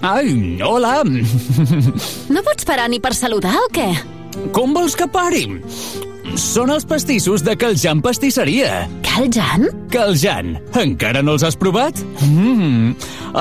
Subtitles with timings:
[0.00, 1.02] Ai, hola!
[2.34, 3.90] No pots parar ni per saludar o què?
[4.54, 5.44] Com vols que pari?
[6.38, 8.84] Són els pastissos de Caljan Pastisseria.
[9.02, 9.66] Caljan?
[9.90, 10.52] Caljan.
[10.78, 11.98] Encara no els has provat?
[12.22, 12.92] Mm.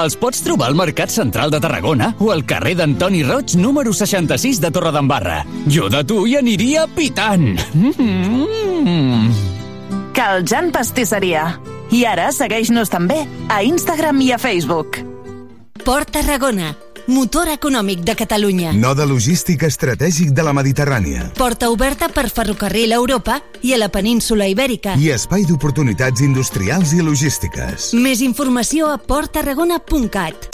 [0.02, 4.60] Els pots trobar al Mercat Central de Tarragona o al carrer d'Antoni Roig, número 66
[4.64, 5.44] de Torredembarra.
[5.70, 7.54] Jo de tu hi aniria pitant.
[7.78, 9.30] Mm.
[10.18, 11.46] Caljan Pastisseria.
[11.94, 15.00] I ara segueix-nos també a Instagram i a Facebook.
[15.90, 16.76] Port Tarragona,
[17.08, 18.76] motor econòmic de Catalunya.
[18.78, 21.32] Node logístic estratègic de la Mediterrània.
[21.34, 24.94] Porta oberta per ferrocarril a Europa i a la península Ibèrica.
[25.02, 27.90] I espai d'oportunitats industrials i logístiques.
[27.98, 30.52] Més informació a porttarragona.cat.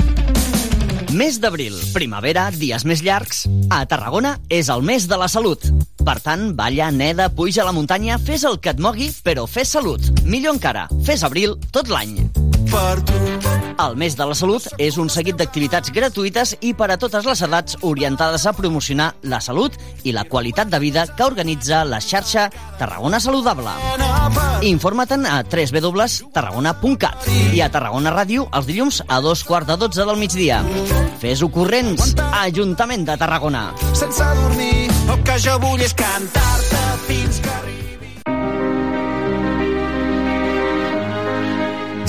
[1.12, 3.44] Mes d'abril, primavera, dies més llargs.
[3.68, 5.68] A Tarragona és el mes de la salut.
[6.00, 9.76] Per tant, balla, neda, puja a la muntanya, fes el que et mogui, però fes
[9.76, 10.00] salut.
[10.24, 12.22] Millor encara, fes abril tot l'any.
[12.72, 13.14] Per tu.
[13.86, 17.42] El mes de la salut és un seguit d'activitats gratuïtes i per a totes les
[17.44, 19.76] edats orientades a promocionar la salut
[20.08, 22.48] i la qualitat de vida que organitza la xarxa
[22.80, 23.74] Tarragona Saludable.
[24.66, 30.18] Informa't-en a www.tarragona.cat i a Tarragona Ràdio els dilluns a dos quarts de dotze del
[30.22, 30.62] migdia.
[31.22, 33.68] Fes-ho corrents, Ajuntament de Tarragona.
[33.94, 34.88] sense dormir.
[35.06, 36.82] El que jo vull és cantar-te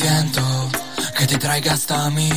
[0.00, 0.42] viento
[1.16, 2.30] que te traiga hasta mí.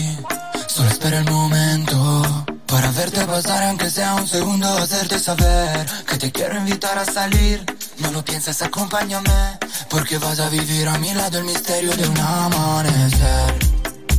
[0.67, 6.31] Solo espera el momento para verte pasar, aunque sea un segundo, hacerte saber que te
[6.31, 7.63] quiero invitar a salir.
[7.99, 9.59] No lo pienses, acompáñame,
[9.90, 13.59] porque vas a vivir a mi lado el misterio de un amanecer.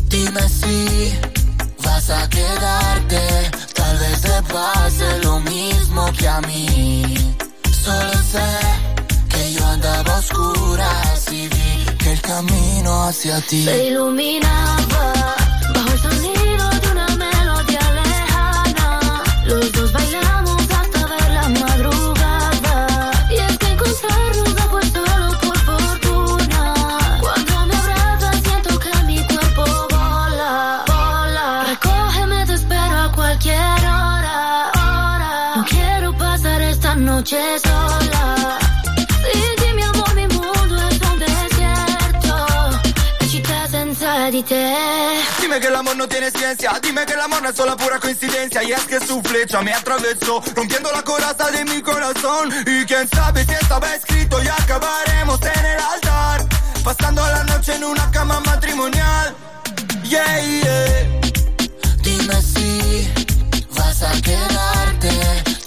[0.09, 1.19] Dime si
[1.85, 7.35] vas a quedarte, tal vez te pase lo mismo que a mí.
[7.85, 8.51] Solo sé
[9.31, 11.72] que yo andaba a oscuras y vi
[12.03, 13.65] que el camino hacia ti.
[13.65, 15.22] Se iluminaba
[46.13, 46.79] tiene ciencia.
[46.83, 48.63] Dime que el amor no es solo pura coincidencia.
[48.63, 52.53] Y es que su flecha me atravesó, rompiendo la coraza de mi corazón.
[52.67, 56.47] Y quién sabe si estaba escrito y acabaremos en el altar.
[56.85, 59.35] Pasando la noche en una cama matrimonial.
[60.05, 61.21] Yeah, yeah.
[62.03, 63.11] Dime si
[63.75, 65.11] vas a quedarte.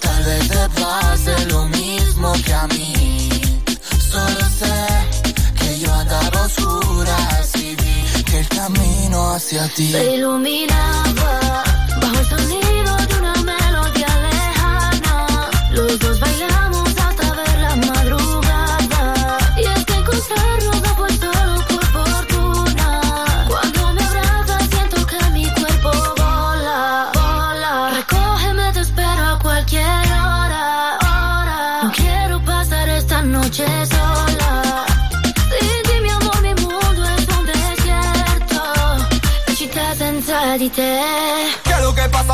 [0.00, 3.65] Tal vez te pase lo mismo que a mí.
[9.46, 9.92] hacia ti.
[9.92, 11.62] Se iluminaba
[12.00, 12.45] bajo el sol.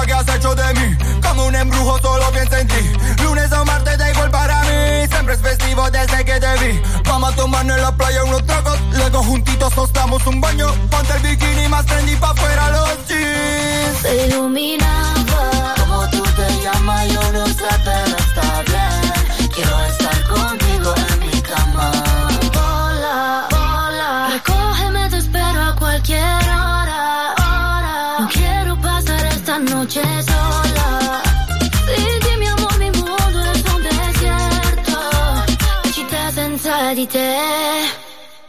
[0.03, 0.97] trampa que has hecho de mí.
[1.23, 2.93] Como un embrujo solo pienso en ti.
[3.23, 5.07] Lunes o martes da igual para mí.
[5.09, 6.83] Siempre es festivo desde que te vi.
[7.05, 8.79] Vamos a tomar en la playa unos tragos.
[8.93, 10.69] Luego juntitos nos damos un baño.
[10.91, 13.99] Ponte el bikini más trendy pa' fuera los jeans.
[14.03, 15.75] Se iluminaba.
[15.79, 19.51] Como tú te llamas, yo no sé, pero está bien.
[19.55, 20.02] Quiero estar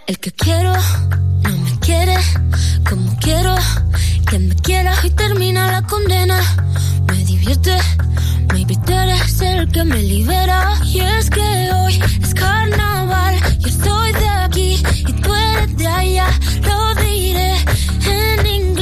[0.08, 0.74] El que quiero
[1.44, 2.16] no me quiere
[2.90, 3.56] como quiero
[4.30, 6.40] que me quiera y termina la condena.
[7.08, 7.78] Me divierte,
[8.54, 10.74] maybe tú eres el que me libera.
[10.86, 16.28] Y es que hoy es carnaval, yo estoy de aquí y tú eres de allá.
[16.62, 17.56] Lo diré
[18.06, 18.73] en inglés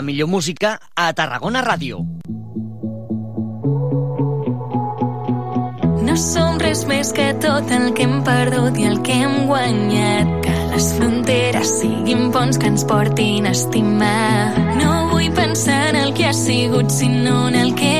[0.00, 1.98] la millor música a Tarragona Ràdio.
[6.06, 10.32] No som res més que tot el que hem perdut i el que hem guanyat.
[10.46, 14.56] Que les fronteres siguin ponts que ens portin a estimar.
[14.80, 17.92] No vull pensar en el que ha sigut, sinó en el que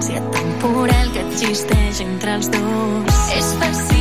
[0.00, 3.24] distància temporal que existeix entre els dos.
[3.36, 3.99] És fàcil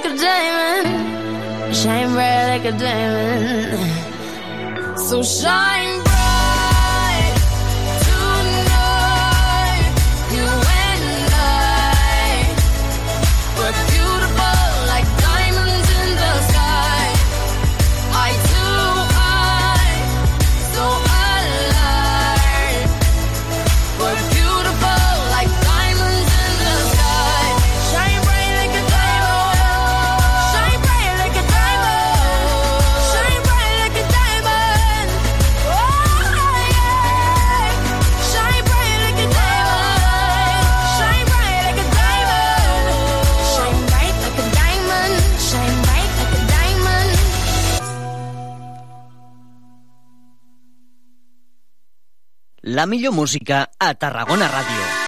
[0.00, 3.78] like a diamond, shine bright like a diamond.
[4.98, 6.07] So shine.
[52.78, 55.07] la millor música a Tarragona Ràdio.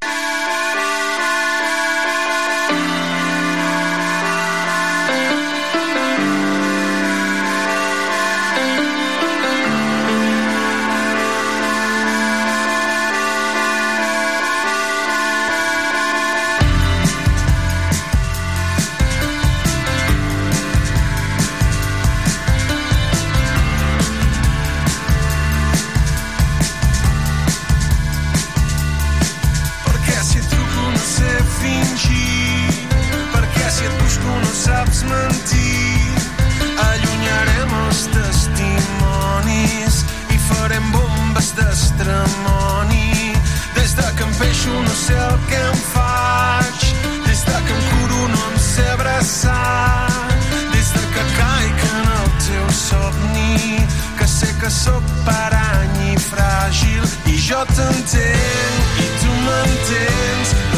[34.61, 35.97] saps mentir.
[36.85, 40.01] Allunyarem els testimonis
[40.35, 43.33] i farem bombes d'estremoni.
[43.77, 46.85] Des de que em peixo no sé el que em faig,
[47.29, 50.09] des de que em curo no em sé abraçar,
[50.75, 53.87] des de que caic en el teu somni,
[54.19, 60.70] que sé que sóc parany i fràgil i jo t'entenc i tu m'entens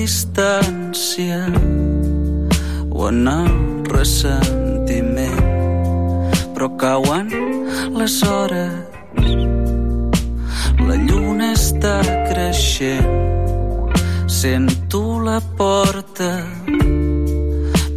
[0.00, 1.40] distància
[2.90, 3.50] o en el
[3.92, 5.42] ressentiment
[6.54, 7.28] però cauen
[8.00, 8.72] les hores
[10.88, 11.98] la lluna està
[12.30, 13.12] creixent
[14.40, 16.32] sento la porta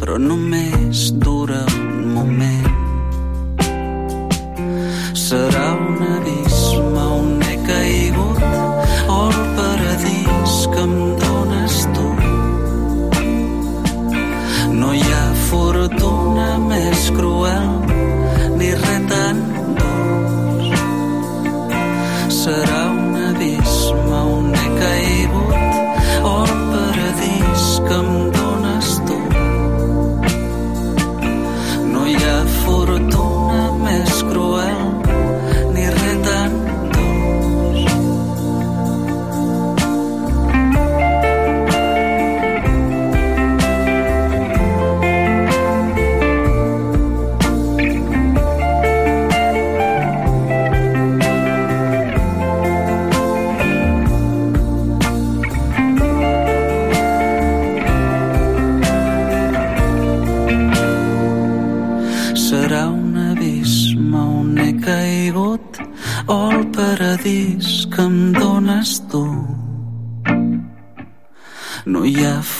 [0.04, 2.72] però només dura un moment.
[5.16, 5.83] Serà un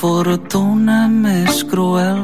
[0.04, 2.18] fortuna més cruel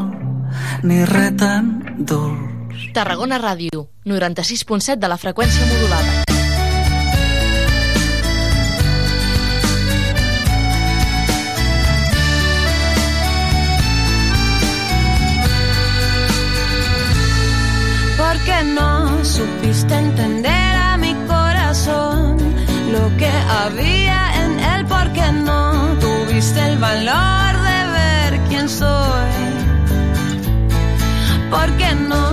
[0.85, 1.69] ni re tan
[2.11, 2.91] dolç.
[2.93, 6.13] Tarragona Ràdio, 96.7 de la freqüència modulada.
[18.21, 22.37] Porque no supiste entender a mi corazón
[22.93, 27.20] lo que había en él, porque no tuviste el valor
[28.79, 29.33] soy.
[31.51, 32.25] ¿Por qué no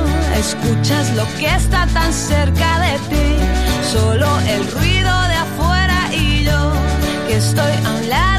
[0.43, 3.27] escuchas lo que está tan cerca de ti?
[3.91, 6.71] Solo el ruido de afuera y yo
[7.27, 8.36] que estoy a un lado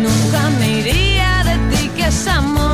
[0.00, 2.71] nunca me iría de ti que es amor.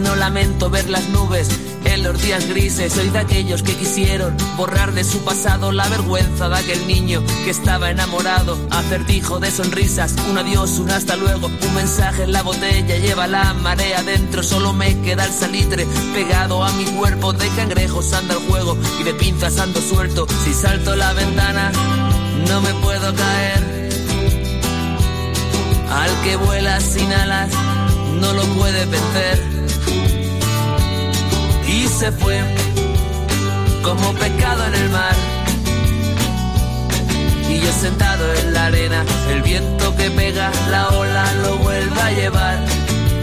[0.00, 1.48] No lamento ver las nubes
[1.84, 2.94] en los días grises.
[2.94, 7.50] Soy de aquellos que quisieron borrar de su pasado la vergüenza de aquel niño que
[7.50, 8.58] estaba enamorado.
[8.70, 12.96] Acertijo de sonrisas, un adiós, un hasta luego, un mensaje en la botella.
[12.96, 17.34] Lleva la marea dentro, solo me queda el salitre pegado a mi cuerpo.
[17.34, 20.26] De cangrejos anda el juego y de pinzas ando suelto.
[20.42, 21.70] Si salto la ventana,
[22.48, 23.90] no me puedo caer.
[25.90, 27.50] Al que vuela sin alas,
[28.20, 29.51] no lo puede vencer.
[32.02, 32.36] Se fue
[33.80, 35.14] como pecado en el mar.
[37.48, 42.10] Y yo sentado en la arena, el viento que pega, la ola lo vuelve a
[42.10, 42.58] llevar.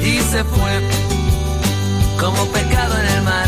[0.01, 0.79] Y se fue
[2.21, 3.47] como pecado en el mar.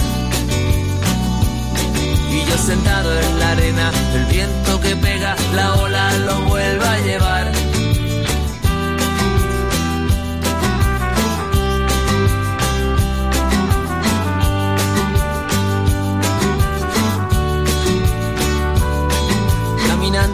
[2.30, 7.00] Y yo sentado en la arena, el viento que pega, la ola lo vuelve a
[7.00, 7.61] llevar.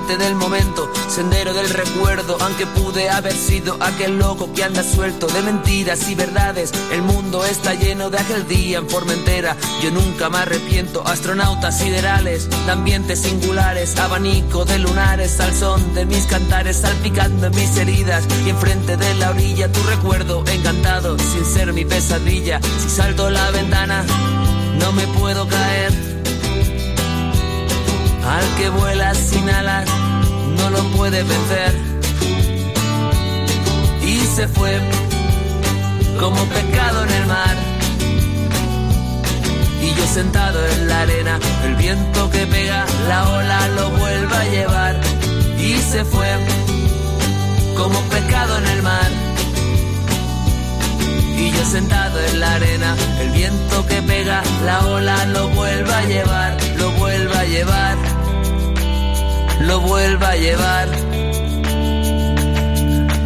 [0.07, 5.41] Del momento, sendero del recuerdo, aunque pude haber sido aquel loco que anda suelto de
[5.41, 6.71] mentiras y verdades.
[6.93, 9.57] El mundo está lleno de aquel día en Formentera.
[9.83, 16.05] Yo nunca me arrepiento, astronautas siderales, de ambientes singulares, abanico de lunares, al son de
[16.05, 18.23] mis cantares, salpicando mis heridas.
[18.45, 22.61] Y enfrente de la orilla tu recuerdo encantado, sin ser mi pesadilla.
[22.81, 24.05] Si salto la ventana,
[24.79, 26.16] no me puedo caer.
[28.27, 29.87] Al que vuela sin alas
[30.57, 31.73] no lo puede vencer.
[34.03, 34.79] Y se fue
[36.19, 37.55] como pecado en el mar.
[39.81, 44.45] Y yo sentado en la arena, el viento que pega, la ola lo vuelve a
[44.49, 44.95] llevar.
[45.57, 46.27] Y se fue
[47.77, 49.09] como pecado en el mar.
[51.37, 56.03] Y yo sentado en la arena, el viento que pega, la ola lo vuelve a
[56.03, 58.16] llevar, lo vuelve a llevar
[59.67, 60.87] lo vuelva a llevar.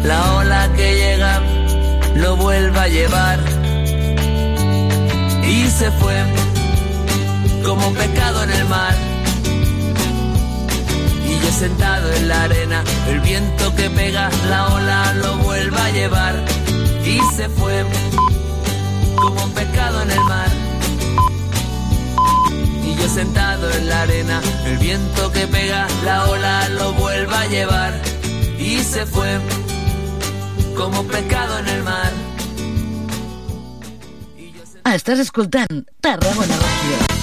[0.04, 1.40] La ola que llega
[2.16, 3.38] lo vuelva a llevar.
[5.44, 6.16] Y se fue
[7.64, 8.94] como un pecado en el mar.
[11.28, 15.90] Y yo sentado en la arena, el viento que pega, la ola lo vuelva a
[15.90, 16.44] llevar.
[17.04, 17.84] Y se fue
[19.14, 20.61] como un pecado en el mar.
[23.14, 27.92] Sentado en la arena, el viento que pega, la ola lo vuelve a llevar.
[28.58, 29.38] Y se fue
[30.74, 32.12] como pecado en el mar.
[34.92, 37.21] Estàs escoltant Tarragona Ràdio.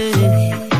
[0.00, 0.79] good.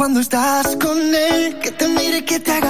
[0.00, 2.69] cuando estás con él, que te mire, que te haga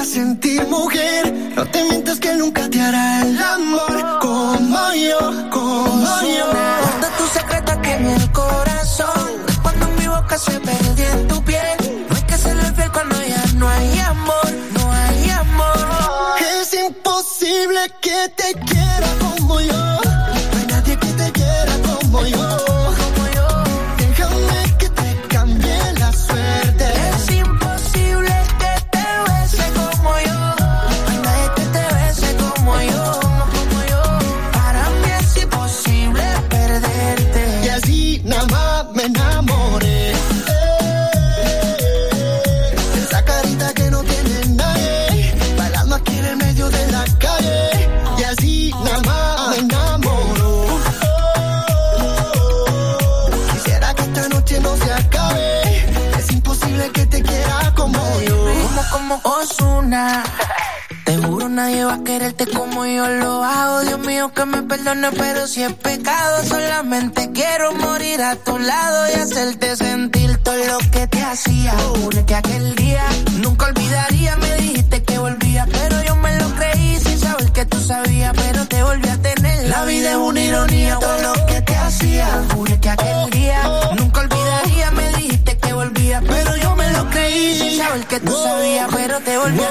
[68.66, 71.72] lado y hacerte sentir todo lo que te hacía.
[71.96, 73.04] Jure que aquel día
[73.38, 77.80] nunca olvidaría, me dijiste que volvía, pero yo me lo creí sin saber que tú
[77.80, 79.68] sabías, pero te volví a tener.
[79.68, 82.26] La vida es una ironía, todo lo que te hacía.
[82.54, 83.62] Jure que aquel día
[83.96, 88.32] nunca olvidaría, me dijiste que volvía, pero yo me lo creí sin saber que tú
[88.32, 89.69] sabías, pero te volví a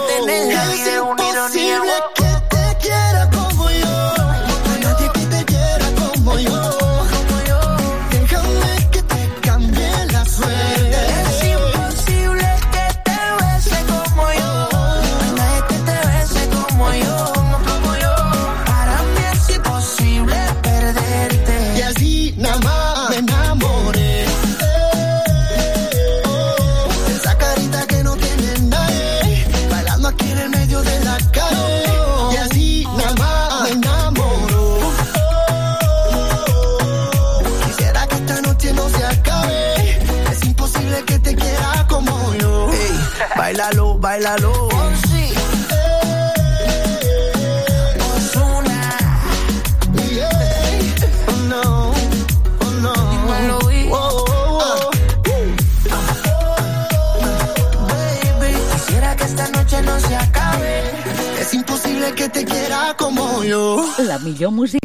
[64.39, 64.78] yo música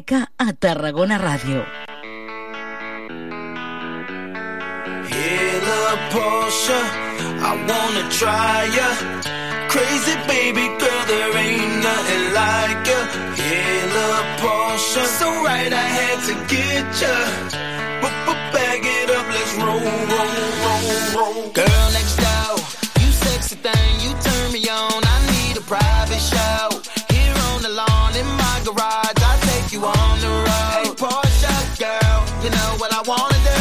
[32.94, 33.58] I wanna do.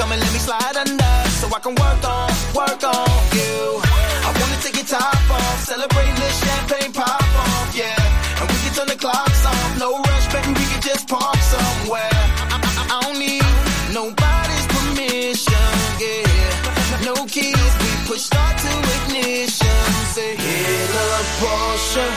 [0.00, 3.56] Come and let me slide under so I can work on, work on you.
[3.84, 8.40] I wanna take your top off, celebrate the champagne pop off, yeah.
[8.40, 12.20] And we can turn the clocks off, no rush, baby, we can just park somewhere.
[12.48, 13.44] I, I, I don't need
[13.92, 15.68] nobody's permission,
[16.00, 17.04] yeah.
[17.04, 19.80] No keys, we push start to ignition.
[20.16, 22.08] Say, hit up Porsche,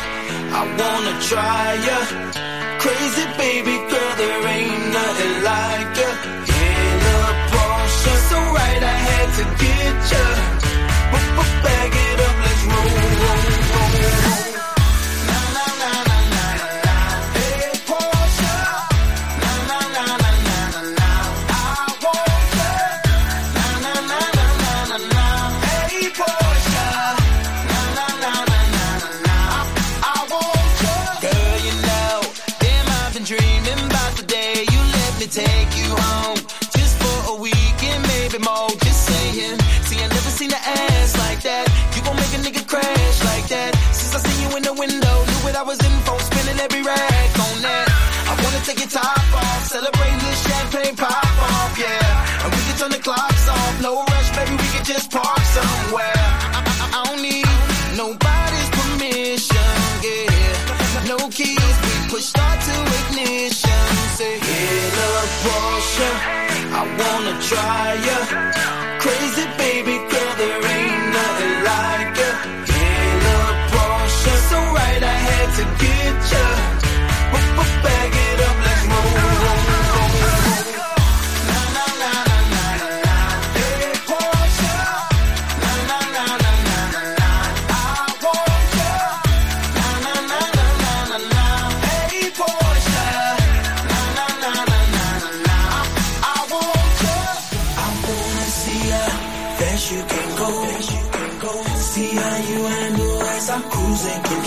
[0.55, 1.99] I wanna try ya.
[2.79, 5.88] Crazy baby girl, there ain't nothing like
[9.39, 10.27] to get you.
[11.63, 12.08] Bag it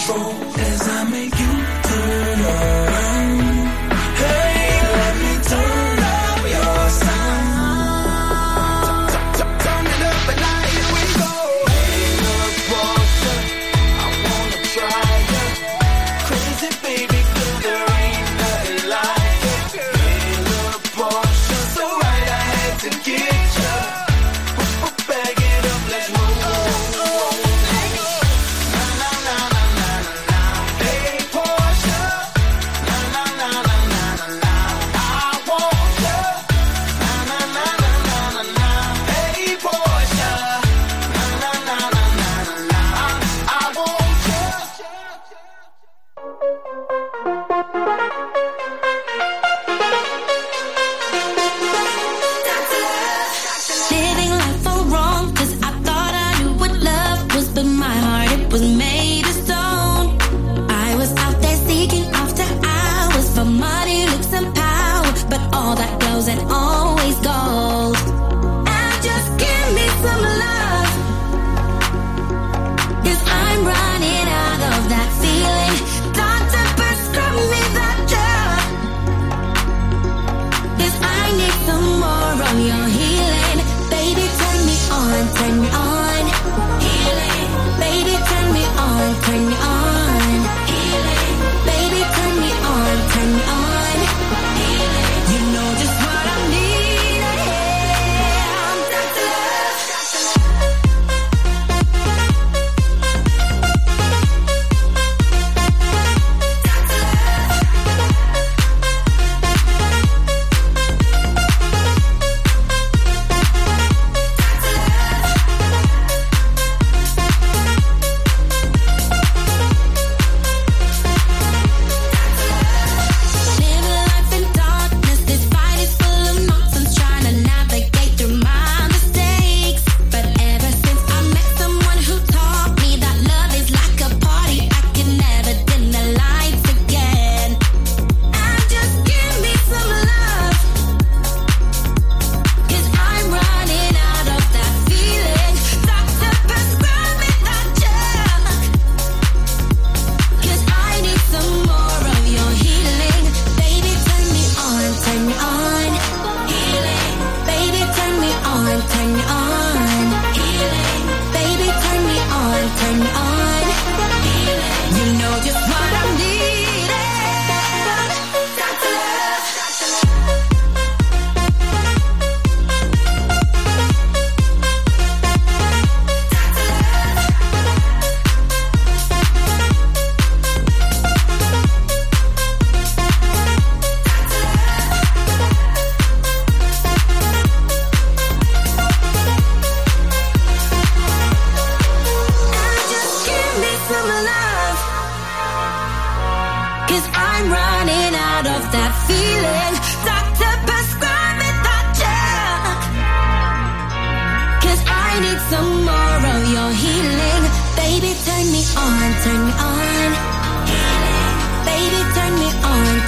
[0.05, 0.51] control.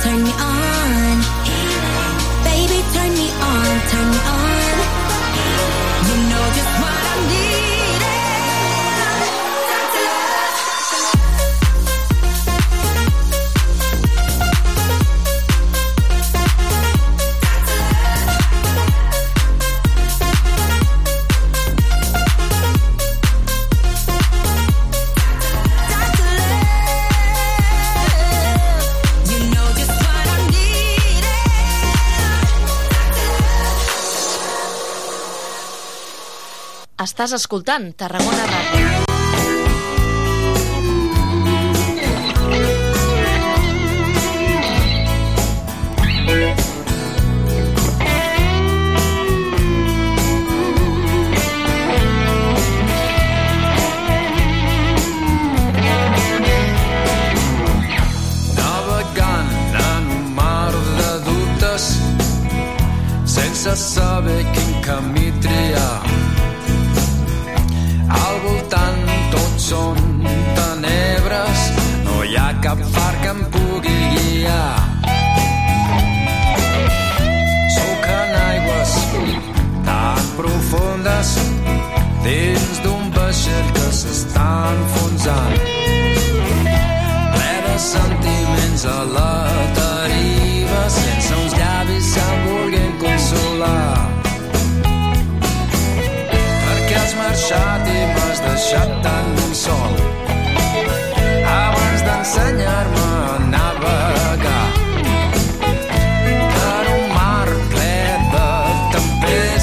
[0.05, 1.17] turn me on.
[2.45, 4.77] Baby, turn me on, turn me on.
[6.09, 7.64] You know just what I need.
[37.15, 39.04] Estàs escoltant Tarragona Ràdio.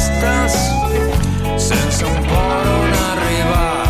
[0.02, 0.54] festes
[1.58, 3.86] sense un port on arribar.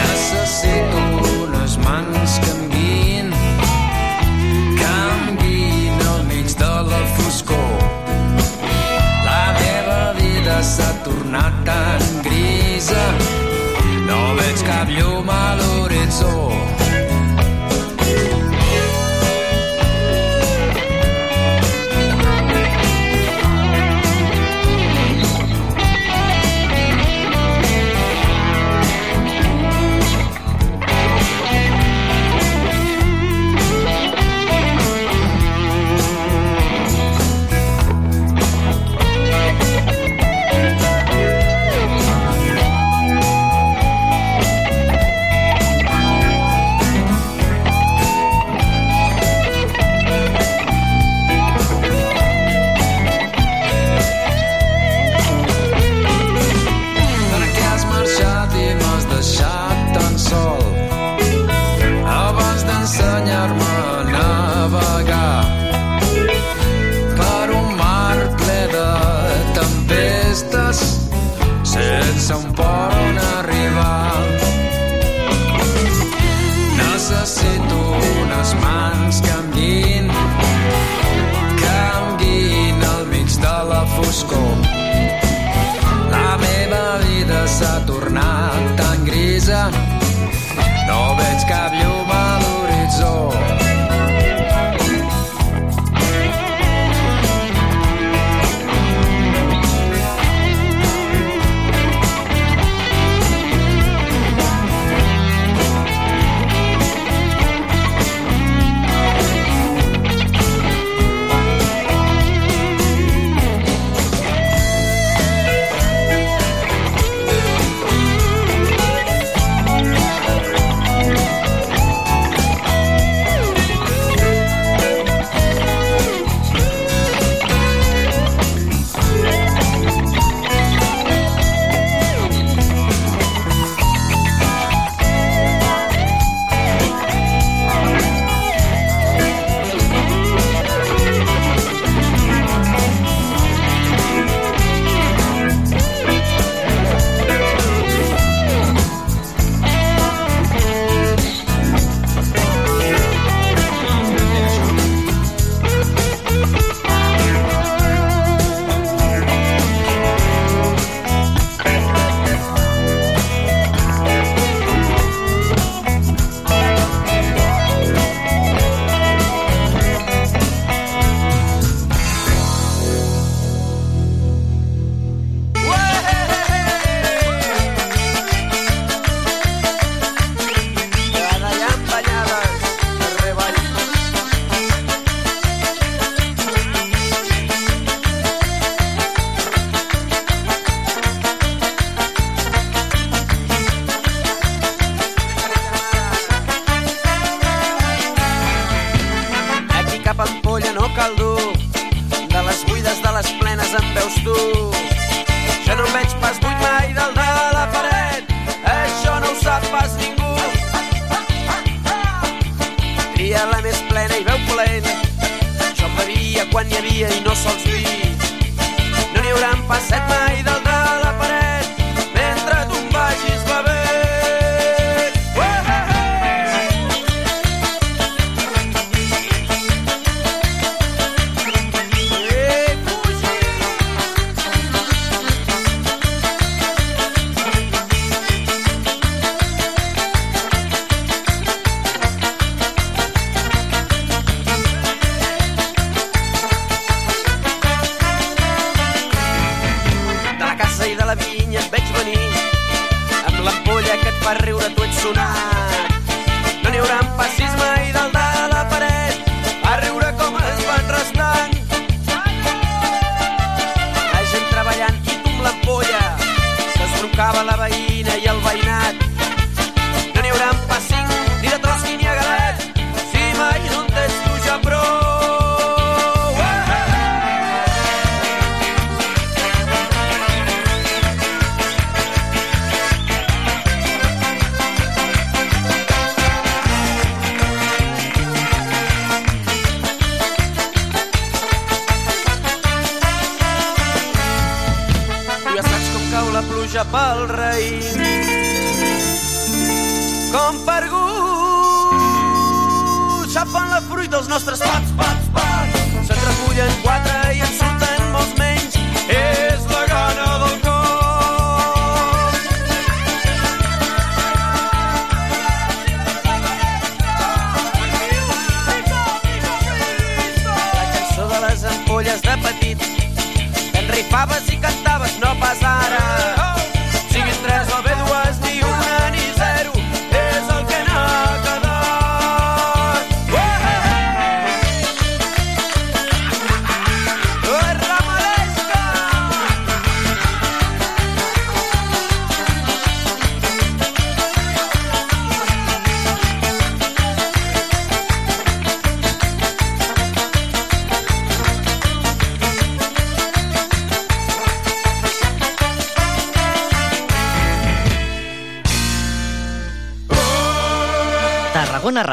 [0.00, 0.98] Necessito
[1.44, 3.30] unes mans que em guin,
[4.78, 7.76] que em guin al mig de la foscor.
[9.24, 13.04] La meva vida s'ha tornat tan grisa,
[14.10, 15.47] no veig cap llum a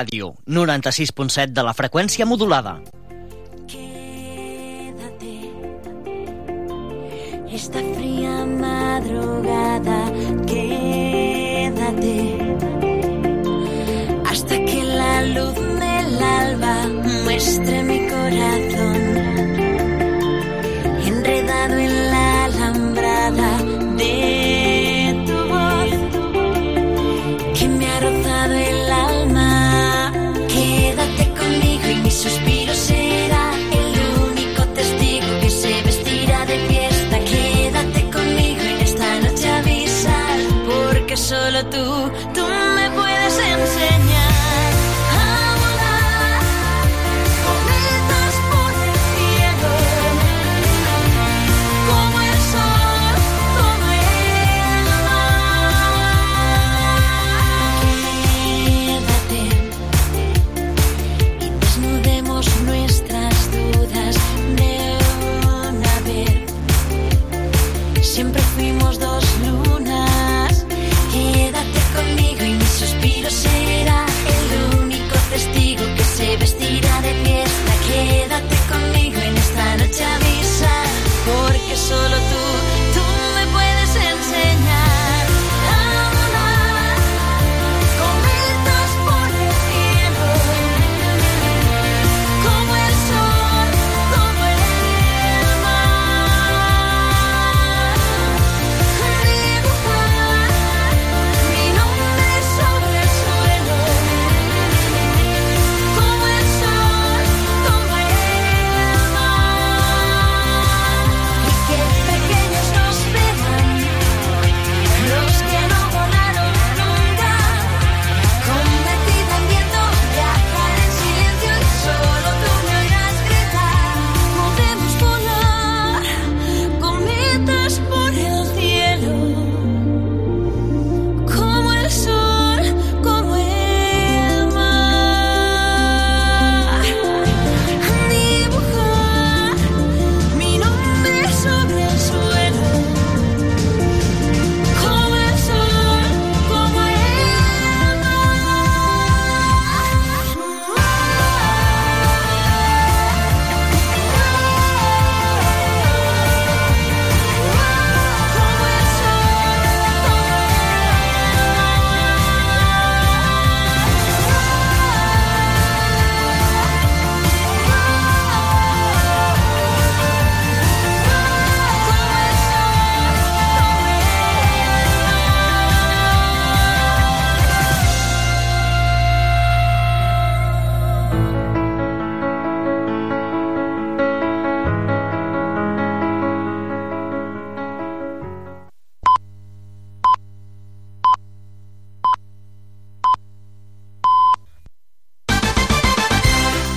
[0.05, 2.77] Ràdio, 96.7 de la freqüència modulada.